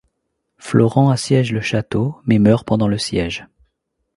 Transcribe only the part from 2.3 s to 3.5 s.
meurt pendant le siège.